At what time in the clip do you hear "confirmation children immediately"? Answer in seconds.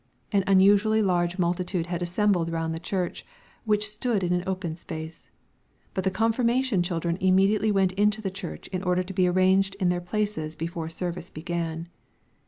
6.09-7.71